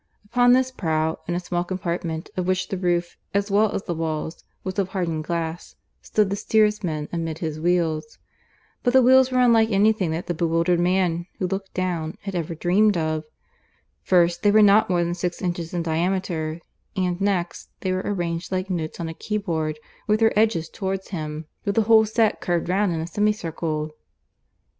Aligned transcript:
Upon 0.25 0.53
this 0.53 0.71
prow, 0.71 1.19
in 1.27 1.35
a 1.35 1.39
small 1.39 1.63
compartment 1.63 2.31
of 2.35 2.47
which 2.47 2.69
the 2.69 2.75
roof, 2.79 3.17
as 3.35 3.51
well 3.51 3.71
as 3.71 3.83
the 3.83 3.93
walls, 3.93 4.43
was 4.63 4.79
of 4.79 4.87
hardened 4.89 5.25
glass, 5.25 5.75
stood 6.01 6.31
the 6.31 6.35
steersman 6.35 7.07
amid 7.13 7.37
his 7.37 7.59
wheels. 7.59 8.17
But 8.81 8.93
the 8.93 9.03
wheels 9.03 9.29
were 9.31 9.37
unlike 9.41 9.69
anything 9.69 10.09
that 10.09 10.25
the 10.25 10.33
bewildered 10.33 10.79
man 10.79 11.27
who 11.37 11.45
looked 11.45 11.75
down 11.75 12.17
had 12.23 12.33
ever 12.33 12.55
dreamed 12.55 12.97
of. 12.97 13.25
First, 14.01 14.41
they 14.41 14.49
were 14.49 14.63
not 14.63 14.89
more 14.89 15.03
than 15.03 15.13
six 15.13 15.39
inches 15.39 15.71
in 15.71 15.83
diameter; 15.83 16.61
and 16.97 17.21
next, 17.21 17.69
they 17.81 17.91
were 17.91 18.01
arranged, 18.03 18.51
like 18.51 18.71
notes 18.71 18.99
on 18.99 19.07
a 19.07 19.13
keyboard, 19.13 19.77
with 20.07 20.19
their 20.21 20.33
edges 20.35 20.67
towards 20.67 21.09
him, 21.09 21.45
with 21.63 21.75
the 21.75 21.83
whole 21.83 22.07
set 22.07 22.41
curved 22.41 22.69
round 22.69 22.89
him 22.91 22.95
in 23.01 23.03
a 23.03 23.05
semicircle. 23.07 23.91